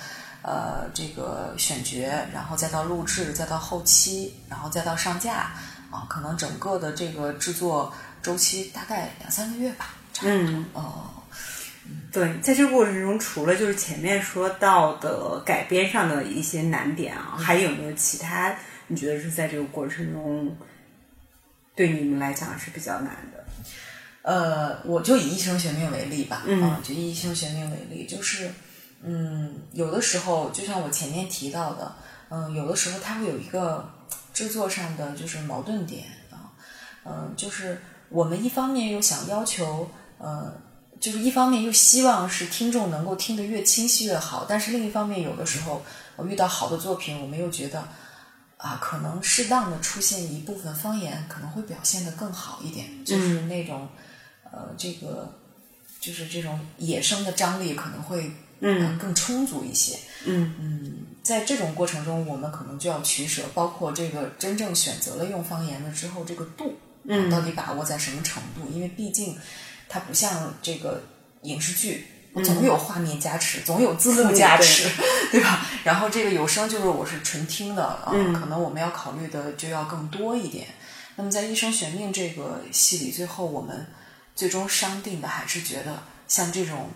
[0.43, 5.49] 呃这个选角，然后再到录制，再到后期，然后再到上架
[5.89, 9.95] 啊，可能整个的这个制作周期大概两三个月吧。
[10.21, 11.05] 嗯，哦，
[12.11, 18.55] 对，在这个过程中，除了就是前面说到的改编上的一些难点啊，还有没有其他
[18.87, 20.55] 你觉得是在这个过程中
[21.75, 23.45] 对你们来讲是比较难的？
[24.23, 28.49] 呃，我就以《一生悬命》为例吧，嗯啊，就以《一生悬命》为例，就是，
[29.01, 31.95] 嗯，有的时候就像我前面提到的，
[32.29, 33.89] 嗯，有的时候它会有一个
[34.33, 36.51] 制作上的就是矛盾点啊，
[37.05, 40.53] 嗯，就是我们一方面又想要求，呃，
[40.99, 45.83] 就是一方面又希望是听众能够听得越清晰越好，但是另一方面有的时候
[46.15, 47.87] 我遇到好的作品，我们又觉得。
[48.57, 53.87] 啊，可能适当的出现一部分方言，可能会表现得更好一点，就是那种。
[54.51, 55.31] 呃，这个
[55.99, 58.31] 就是这种野生的张力可能会
[58.61, 59.99] 嗯更充足一些。
[60.25, 68.67] 嗯嗯，在这种过程中，我们可能就要取舍，包括这个真正选择了用方言了之后，这个度嗯到底把握在什么程度？
[68.73, 69.37] 因为毕竟
[69.89, 71.03] 它不像这个
[71.43, 74.89] 影视剧，嗯总有画面加持，总有字幕加持，
[75.31, 75.65] 对吧？
[75.83, 80.67] 然后这个有声就是我是纯听的啊，嗯可能我们要考虑的就要更多一点。
[81.15, 83.87] 那么在《一生玄命》这个戏里，最后我们。
[84.37, 86.91] 最终商定的还是觉得像这种，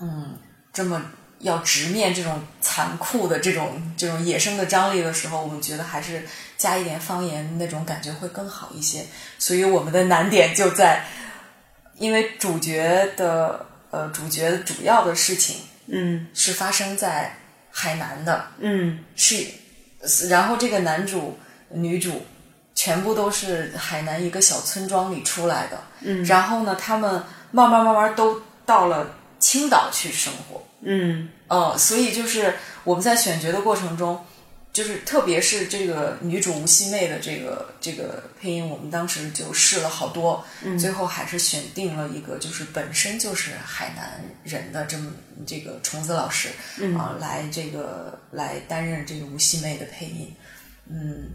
[0.00, 0.38] 嗯，
[0.72, 1.02] 这么
[1.40, 9.04] 要直面这种残酷的这种这种野生的张力的时候，我们觉得还是加一点方言那种感觉会更好一些。
[9.38, 11.04] 所以我们的难点就在，
[11.98, 15.56] 因为主角的呃主角主要的事情，
[15.86, 16.26] 嗯。
[16.34, 17.36] 是发生在
[17.70, 19.04] 海南的，嗯。
[19.16, 19.46] 是，
[20.28, 21.38] 然后这个男主
[21.70, 22.24] 女主。
[22.74, 27.10] 全部都是海南一个小村庄里出来的，嗯，然后呢，他们
[27.50, 34.24] 慢慢慢慢都到了青岛去生活，嗯，哦，所以就是我们在选角的过程中，
[34.78, 45.10] 就是特别是这个女主吴西妹的这个这个配音，我们当时就试了好多，嗯，最后还是选定了一个就是本身就是海南人的这么
[45.44, 50.32] 这个虫子老师，嗯啊，来这个来担任这个吴西妹的配音，
[50.88, 51.28] 嗯。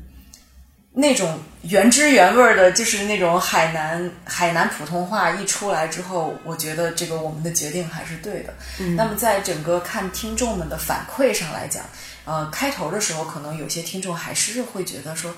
[0.95, 8.53] 那种原汁原味的，就是那种海南海南普通话一出来之后，我觉得这个我们的决定还是对的。
[8.79, 11.83] 嗯、那么在整个看听众们的反馈上来讲，
[12.25, 15.33] 呃，开头的时候可能有些听众还是会觉得说，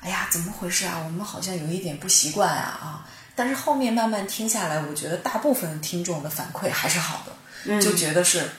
[0.00, 1.00] 哎呀，怎么回事啊？
[1.04, 3.08] 我们好像有一点不习惯啊啊！
[3.34, 8.50] 但是后面慢慢听下来，我觉得大部分听众的反馈还是好的，就觉得是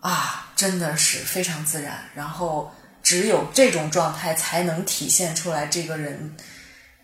[0.00, 2.72] 啊，真的是非常自然，然后。
[3.00, 6.36] 只有这种状态才能体现出来，这个人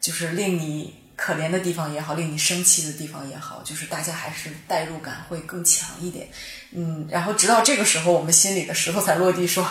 [0.02, 6.28] 就是令你可怜的地方也好，令你生气的地方也好，就是大家还是代入感会更强一点。
[6.72, 9.64] 嗯，然后直到这个时候，我们心里的石头才落地，说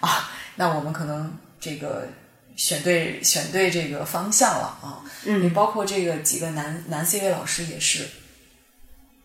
[0.00, 2.08] 啊，那我们可能这个
[2.56, 5.02] 选对选对这个方向了啊。
[5.24, 8.08] 嗯，也包括这个几个男男 C 位老师也是，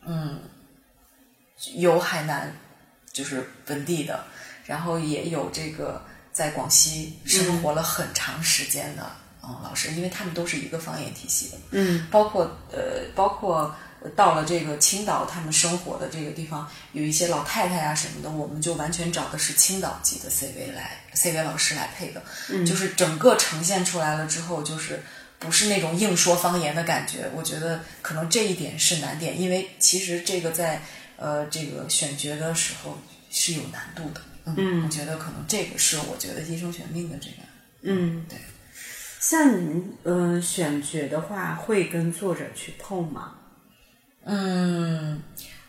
[0.05, 0.41] 嗯，
[1.75, 2.55] 有海南
[3.11, 4.25] 就是本地的，
[4.65, 6.05] 然后也有这个。
[6.35, 9.24] 在广西生活了很长时间的嗯
[9.63, 13.75] 老师，因为他们都是一个方言体系的，嗯，包括呃，包括
[14.15, 25.01] 到了这个青岛，他们生活的这个地方有一些老太太啊什么的，我们就完全找的是青岛籍的 CV 来 CV 老师来配的，嗯，就是整个呈现出来了之后，就是
[25.39, 30.81] 不是那种硬说方言的感觉，我觉得可能这一点是难点，因为其实这个在
[31.17, 32.97] 呃这个选角的时候
[33.31, 34.21] 是有难度的。
[34.45, 37.35] 嗯，我觉得可能这个是我觉得一生选命的这个，
[37.81, 38.37] 嗯，对。
[39.27, 43.31] 像你们呃选角的话，会跟作者去碰吗？
[44.23, 45.19] 嗯，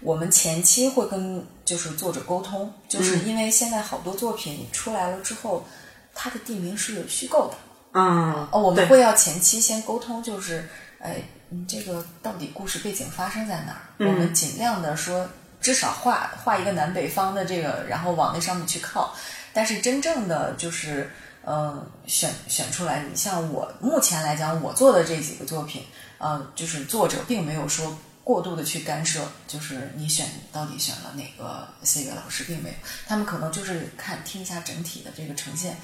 [0.00, 5.66] 我们前期会跟就是作者沟通，就是因为现在好多作品出来了之后，
[6.14, 7.56] 它的地名是虚构的。
[7.92, 10.68] 嗯，哦，我们会要前期先沟通，就是
[11.00, 14.06] 哎，你这个到底故事背景发生在哪儿？
[14.06, 15.26] 我们尽量的说。
[15.58, 19.16] 至少画画一个南北方的这个，然后往那上面去靠。
[19.54, 21.10] 但是真正的就是，
[21.46, 25.82] 嗯，选选出来，你像我目前来讲，我做的这几个作品，
[26.18, 32.74] 呃，就是作者并没有说过度的去干涉，就是你选到底选了哪个 C 位老师，并没有，
[33.06, 35.76] 他们可能就是看听一下整体的这个呈现。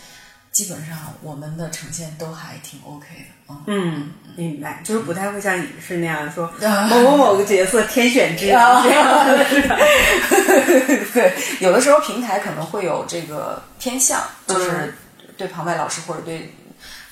[0.51, 9.79] 基本上我们的呈现都还挺 OK 的，嗯，嗯，明白，就是不太会像影视那样说啊 某某某个角色天选之人啊这样的，是吧？
[11.15, 14.95] 对，有的时候平台可能会有这个偏向，嗯就是
[15.37, 16.55] 对旁白老师或者对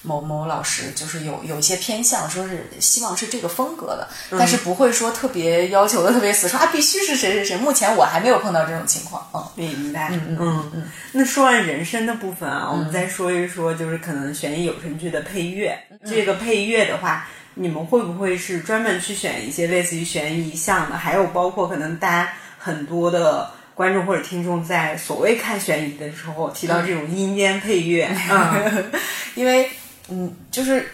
[0.02, 7.56] 某某老师，就是有有一些偏向，说是希望是这个风格的，但是不会说特别要求的特别死，说啊必须是谁谁谁。
[7.58, 9.46] 目前我还没有碰到这种情况，嗯。
[9.56, 15.78] 明白，嗯嗯那说完人声的部分啊，我们再说一说，就是可能悬疑有声剧的配乐。
[16.06, 20.96] 这个配乐的话，你们会不会是专门去选一些类似于悬疑向的？
[20.96, 28.84] 还有包括可能大家很多的观众或者听众在所谓看悬疑的时候提到这种阴间配乐，嗯
[29.34, 29.70] 因为
[30.10, 30.86] 嗯，就是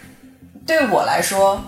[0.64, 1.60] 对我来说，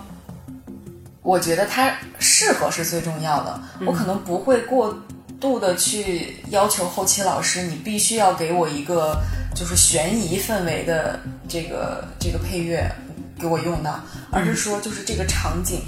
[1.21, 3.61] 我觉得它适合是最重要的。
[3.85, 4.97] 我可能不会过
[5.41, 9.21] 度的去要求后期老师，你必须要给我一个
[9.53, 12.89] 就是悬疑氛围的这个这个配乐
[13.37, 13.99] 给我用到，
[14.31, 15.81] 而是说就是这个场景。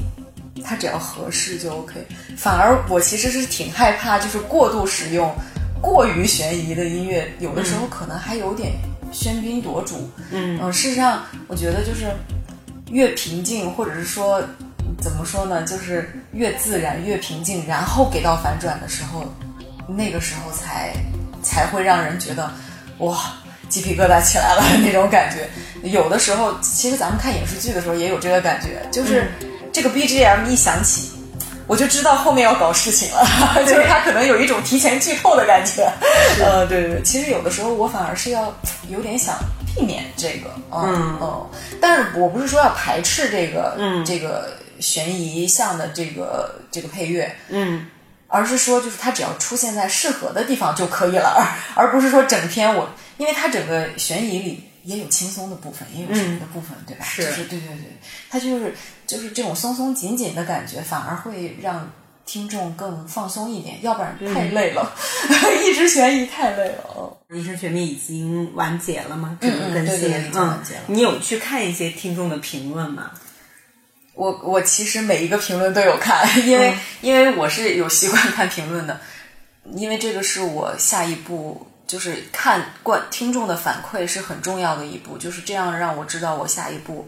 [0.64, 2.06] 它只要合适就 OK，
[2.38, 5.34] 反而我其实是挺害怕，就是过度使用
[5.82, 8.72] 过于悬疑的音乐，有的时候可能还有点
[9.14, 10.10] 喧宾夺主。
[10.32, 12.12] 嗯事实上，我觉得就是
[12.90, 14.42] 越平静，或者是说
[15.02, 19.26] 怎么说呢，就是越自然、越平静，然后给到反转的时候，
[19.88, 20.94] 那个时候才
[21.44, 22.52] 才会让人觉得
[23.00, 23.18] 哇。
[23.70, 25.50] 鸡皮疙瘩起来了 那种感觉，
[25.90, 29.32] 有的时候其实咱们看影视剧的时候也有这个感觉，就是
[29.72, 31.12] 这个 BGM 一响起，
[31.68, 33.26] 我就知道后面要搞事情了，
[33.66, 35.90] 就是它可能有一种提前剧透的感觉。
[36.44, 38.54] 呃，对对对，其实有的时候我反而是要
[38.90, 39.36] 有点想
[39.74, 47.86] 避免这个，嗯嗯，但是我不是说要排斥这个，嗯，这个悬疑向的这个这个配乐，嗯。
[48.34, 57.06] 而是说就是它只要出现在适合的地方就可以了，而 而不是说整篇我，因为它整个悬疑里也有轻松的部分，也有悬疑的部分，对吧？
[57.06, 57.98] 是就是对对对，
[58.30, 61.92] 它就是就是这种松松紧紧的感觉，反而会让
[62.26, 64.94] 听众更放松一点，要不然太累了，
[65.66, 66.84] 一直悬疑太累了。
[66.96, 69.38] 哦《医生悬疑》已经完结了吗？
[69.40, 73.12] 整个更新，已经完结了嗯，你有去看一些听众的评论吗？
[74.14, 79.00] 我我其实每一个评论都有看，因为、因为我是有习惯看评论的，
[79.76, 87.06] 因为这个是我下一步就是看观听众的反馈是很重要的一步，就是这样让我知道我下一步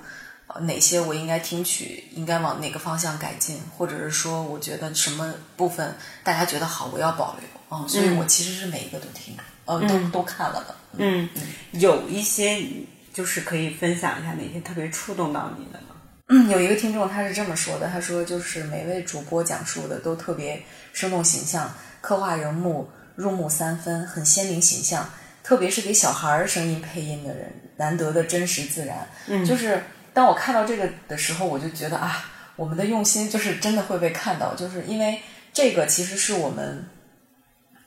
[0.47, 7.47] 呃哪些我应该听取，应该往哪个方向改进，或者是说我觉得什么部分大家觉得好，我要保留。
[7.71, 10.75] 嗯，所以我其实是每一个都听，呃，都都看了的。
[10.97, 11.29] 嗯，
[11.71, 12.61] 有一些
[13.13, 15.95] 就是可以分享一下哪些特别触动到你的吗？
[16.27, 25.09] 嗯，有一个听众他是这么说的，他说就是每位主播讲述的都特别生动形象，刻画人物入木三分，很鲜明形象，
[25.43, 29.07] 特别是给小孩儿声音配音的人，难得的真实自然。
[29.27, 35.21] 嗯，就是当我看到这个的时候，我就觉得啊，我们的用心就是真的会被看到，就是因为
[35.51, 36.85] 这个其实是我们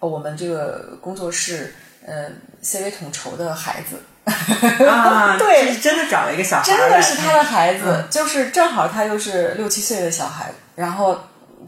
[0.01, 2.29] 呃我们这个工作室呃
[2.63, 4.01] CV 统筹的孩子。
[4.89, 11.17] 啊， 对是真的找了一个小孩真，的是他的孩子，就是正好他又是六七岁的小孩，然后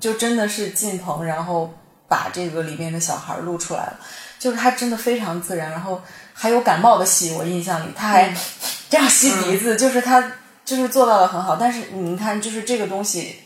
[0.01, 1.73] 就真的是进棚，然后
[2.09, 4.01] 把这个里面的小孩录出来了，
[4.39, 8.35] 就是他真的非常自然，然后还有感冒的戏，我印象里他还
[8.89, 10.33] 这样吸鼻子，就是他
[10.65, 13.37] 就是做到了很好，但是你看，就是这个东西，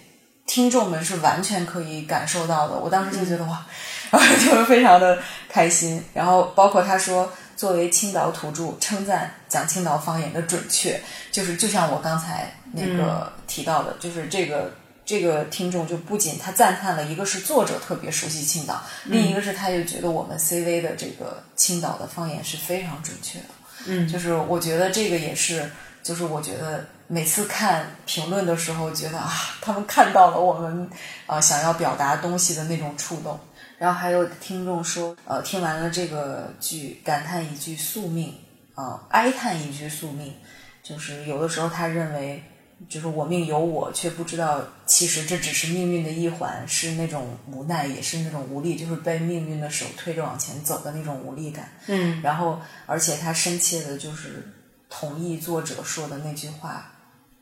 [0.46, 3.66] 听众们是完全可以感受到的，我当时就觉得哇，
[4.10, 7.30] 然后就非常的开心，然后包括他说。
[7.54, 14.72] 作为青岛土著，称赞讲青岛方言的准确，就是就像我刚才那个提到的，就是这个
[15.12, 23.44] 这个听众就不仅他赞叹了，一个是作者特别熟悉青岛，另一个是他就觉得我们 CV 的这个青岛的方言是非常准确的。
[23.84, 25.70] 嗯，就是我觉得这个也是，
[26.02, 30.84] 就是我觉得每次看评论的时候，觉得啊，他们看到了我们
[31.26, 33.38] 啊、呃、想要表达东西的那种触动。
[33.76, 38.34] 然后还有听众说，呃，听完了这个剧，感叹一句宿命，
[38.74, 40.34] 啊、哀叹一句宿命，
[40.82, 42.42] 就是有的时候他认为，
[42.88, 51.72] 就是我命由我，却不知道其实这只是命运的一环，是那种无奈，也是那种无力，就是被命运的手推着往前走的那种无力感。
[51.86, 54.52] 嗯，然后而且他深切的就是
[54.88, 56.92] 同意作者说的那句话，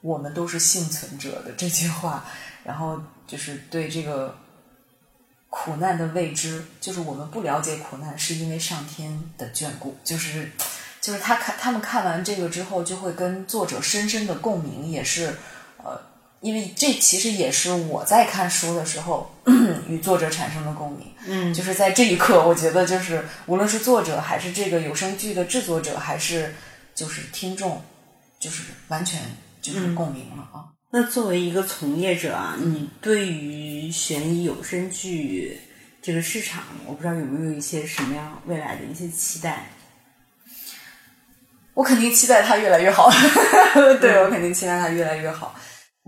[0.01, 2.25] 我们都是幸存者的这句话，
[2.65, 4.37] 然后就是对这个。
[5.53, 9.97] 苦难的未知，就是我们不了解苦难，是因为上天的眷顾。
[10.05, 10.49] 就是，
[11.01, 15.35] 就是他看他们看完这个之后，就会跟作者深深的共鸣，也是
[15.79, 16.01] 呃，
[16.41, 19.35] 因为这其实也是我在看书的时候
[19.89, 21.07] 与作者产生的共鸣。
[21.27, 26.55] 嗯，就是在这一刻，我觉得就是无论是作者，还是这个有声剧的制作者，还是
[26.95, 27.83] 就是听众，
[28.39, 29.21] 就是完全
[29.63, 30.69] 就是共鸣了啊。
[30.93, 35.61] 那作为一个从业者啊，你对于悬疑有声剧
[36.03, 39.71] 这个市场，我不知道有没有一些什么样未来的一些期待？
[41.81, 43.11] 我肯定期待它越来越好，
[44.03, 45.55] 对我肯定期待它越来越好。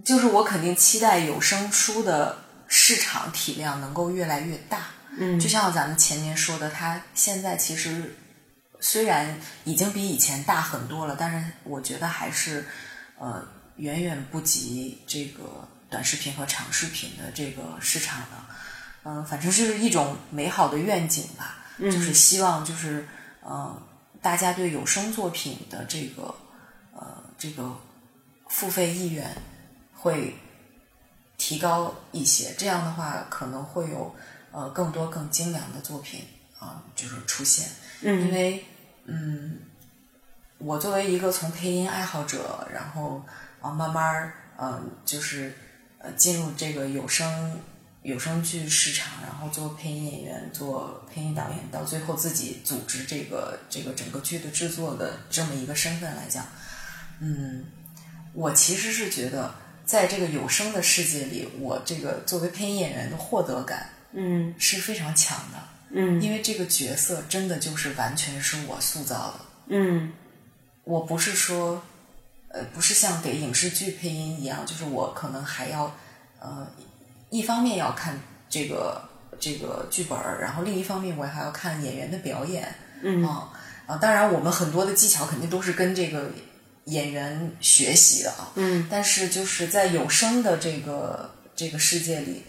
[0.04, 2.36] 就是我肯定期待有声书的
[2.68, 4.88] 市场体量能够越来越大。
[5.18, 8.14] 嗯，就像咱们前年说的，它现在其实
[8.80, 12.66] 虽然已经比以前大很多了，但是我觉得还是
[13.18, 13.42] 呃
[13.76, 18.36] 远远不及这个短视频和长视频的这个市场的。
[19.04, 23.08] 嗯、反正就是一种美好的愿景吧，就是希望就是
[23.40, 23.82] 呃
[24.22, 26.34] 大家对有声作品的这个
[26.94, 27.76] 呃这个
[28.48, 29.28] 付费意愿
[29.92, 30.34] 会
[31.36, 34.14] 提高一些，这样的话可能会有
[34.52, 36.24] 呃更多更精良的作品
[36.58, 37.68] 啊、就是出现。
[38.02, 38.64] 嗯因为
[39.06, 39.58] 嗯，
[40.58, 43.24] 我作为一个从配音爱好者，然后
[43.60, 45.52] 啊慢慢儿呃就是
[45.98, 47.60] 呃进入这个有声
[48.02, 56.44] 有声剧市场，然后做配音演员、做配音导演，到最后自己组织这个这个整个剧的制作的这么一个身份来讲，
[57.20, 57.64] 嗯，
[58.32, 59.54] 我其实是觉得
[59.86, 64.54] 在这个有声的世界里，我这个作为配音演员的获得感嗯。
[64.58, 65.58] 是非常强的。
[65.90, 66.20] 嗯。
[66.20, 70.12] 因为这个角色真的就是完全是我塑造的，嗯。
[70.84, 71.80] 我不是说，
[72.48, 75.94] 呃，不是像给影视剧配音一样，就是我可能还要，
[76.40, 76.66] 呃，
[77.32, 78.16] 一方面要看
[78.50, 79.02] 这个
[79.40, 82.72] 这个剧本儿，然后另一方面我还要看演员的表演，
[83.02, 83.48] 嗯啊
[83.86, 86.30] 啊，当然我们很多的技巧肯定都是跟这个
[86.84, 92.44] 演员学习的啊，嗯但是就是在有声的这个这个世界里，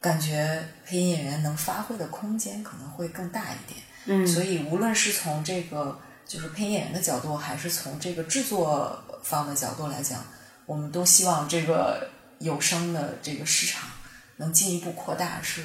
[0.00, 3.78] 感觉配音演员能发挥的空间可能会更大一点。
[4.06, 10.24] 嗯所以无论是从这个就是配音演员的角度，还是从这个制作方的角度来讲，
[10.64, 12.08] 我们都希望这个
[12.38, 13.88] 有声的这个市场
[14.36, 15.62] 能进一步扩大是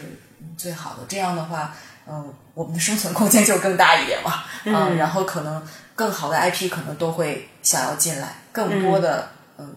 [0.58, 1.06] 最好的。
[1.08, 1.76] 这样的话，
[2.08, 4.44] 嗯、我们的生存空间就更大一点嘛。
[4.66, 5.66] 嗯、然后可能
[5.96, 9.76] 更好的 IP 可能都会想要进来，更多的嗯、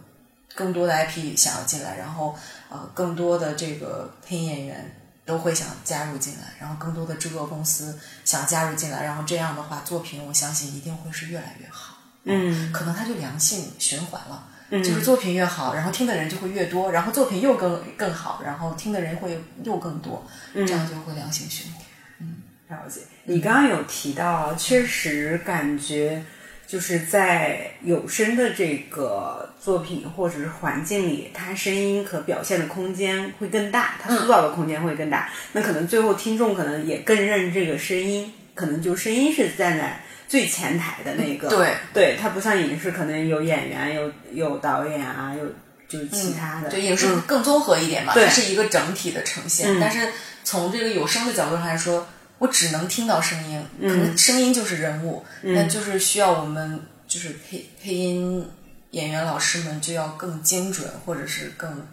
[0.54, 2.34] 更多的 IP 想要进来，然后
[2.70, 11.96] 呃，更多的这个配音演员都会想加入进来，然后更多的制作公司想加入进来，然后这样的话，作品我相信一定会是越来越好。
[12.28, 21.82] 嗯可能它就良性循环了，就是作品越好，然后听的人就会越多，然后作品又更更好，然后听的人会又更多，这样就会良性循环。
[22.20, 22.36] 嗯
[22.68, 26.24] 了解，你刚刚有提到，确实感觉
[26.66, 35.30] 就是在有声的这个作品或者是环境里，它声音可表现的空间会更大，它塑造的空间会更大。
[35.52, 41.48] 那可能最后听众可能也更认这个声音，可能就声音是站在最前台的那个。
[41.48, 45.44] 对，对，它不像影视，可能有演员、有有导演啊，有
[45.88, 46.68] 就是其他的。
[46.68, 49.76] 对，影视嗯更综合一点吧，对它是一个整体的呈现。
[49.76, 50.08] 嗯但是
[50.44, 52.06] 从这个有声的角度上来说，
[52.38, 58.48] 我只能听到声音，可嗯能声音就是人物，那就是需要我们就是配配音
[58.90, 61.86] 演员老师们就要更精准，或者是更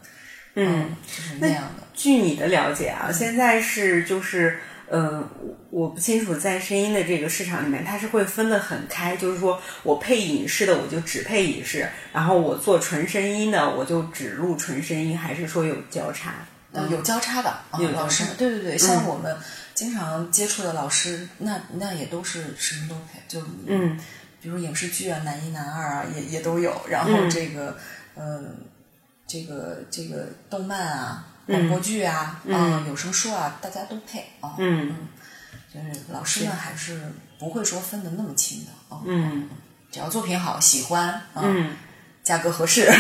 [0.56, 1.84] 嗯，就是那样的。
[1.96, 4.60] 据你的了解啊，现在是就是，
[4.94, 5.28] 呃，
[5.72, 16.36] 我我不清楚在声音的这个市场里面，它是会分得很开，就是说我配影视的我就只配影视，然后我做纯声音的我就只录纯声音，还是说有交叉？
[16.76, 19.36] 嗯有交叉的啊有，老师，对对对，像我们
[19.74, 24.00] 经常接触的老师，那那也都是什么都配，就嗯，
[24.42, 26.80] 比如影视剧啊，男一男二啊，也也都有。
[26.88, 27.78] 然后嗯这个，
[28.16, 28.58] 嗯、
[29.28, 34.56] 这个这个动漫啊，广播剧啊，嗯有声书啊，大家都配啊。
[34.58, 34.96] 嗯
[35.74, 39.02] 就是老师们还是不会说分的那么清的啊。
[39.06, 39.50] 嗯
[39.92, 41.76] 只要作品好，喜欢啊，嗯
[42.24, 42.86] 价格合适，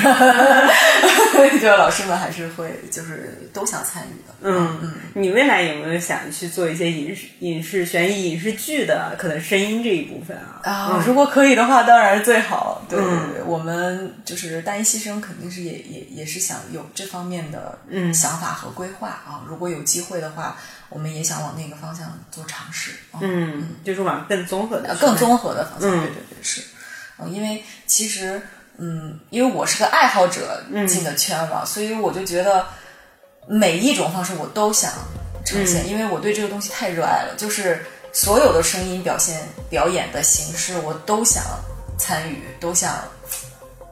[1.60, 4.34] 这个老师们还是会就是都想参与的。
[4.42, 10.60] 嗯嗯，你未来有没有想去做一些影视、影视悬疑影视剧的可能声音这一部分啊？
[10.64, 12.86] 啊，如果可以的话，当然是最好。
[12.90, 19.46] 对对嗯对，我们就是大一新生，肯定是也也也是想有这方面的嗯想法和规划啊。
[19.48, 20.58] 如果有机会的话，
[20.90, 22.92] 我们也想往那个方向做尝试。
[23.12, 25.90] 啊、嗯，就是往更综合的更综合的方向。
[25.90, 26.62] 嗯对对对，是。
[27.20, 28.42] 嗯，因为其实，
[28.78, 32.66] 嗯，因为我是个爱好者进的圈嘛，所以我就觉得
[33.48, 34.92] 每一种方式我都想
[35.46, 41.44] 呈现，因为我对这个东西太热爱了，就是所有的声音表现、表演的形式，我都想
[41.98, 43.04] 参与，都想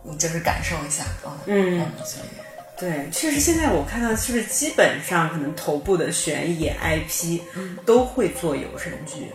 [0.03, 1.03] 你就是感受一下，
[1.45, 2.41] 嗯嗯，所以。
[2.79, 7.39] 对，确实现在我看到是不是基本上可能头部的悬疑 IP
[7.85, 9.27] 都会做有声剧。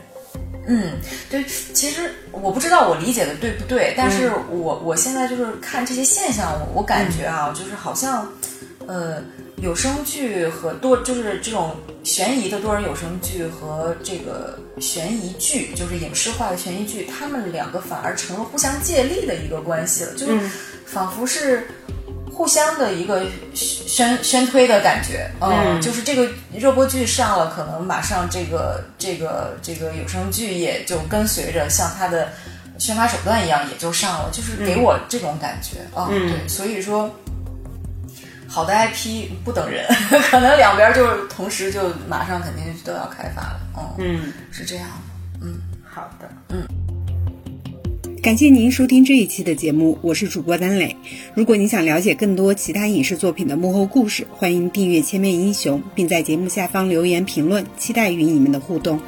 [0.66, 0.92] 嗯，
[1.30, 8.28] 对，其实我不知道我理解的对不对，但是我我现在就是看这些现象，我我感觉啊，就是好像，
[8.86, 9.22] 呃，
[9.62, 20.50] 有声剧和多就是这种悬疑的多人有声剧和这个悬疑剧，就是影视化的悬疑剧，他们两个反而成了互相借力的一个关系了，就是
[20.84, 21.66] 仿佛是。
[22.36, 23.22] 互相的一个
[23.54, 32.28] 宣宣推的感觉，嗯，就是这个热播剧上了，可能马上这个这个这个有声剧也就跟随着像它的
[32.78, 35.78] 宣发手段一样，也就上了，就是给我这种感觉。
[35.98, 37.10] 啊、嗯对，所以说
[38.46, 39.86] 好的 IP 不等人，
[40.30, 43.60] 可能两边就是同时就马上肯定都要开发了，
[43.96, 44.86] 嗯，嗯，是这样
[45.40, 45.58] 嗯。
[45.88, 46.28] 好的。
[48.26, 50.96] 感谢您收听这一期的节目，我是主播丹磊。
[51.32, 59.00] 如果你想了解更多其他影视作品的幕后故事，欢迎订阅《千面英雄》，并在节目下方留言评论，期待与你们的互动。